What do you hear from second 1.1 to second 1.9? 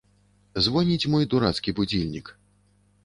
мой дурацкі